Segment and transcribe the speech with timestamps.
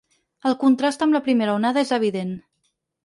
[0.51, 2.33] El contrast amb la primera onada és evident.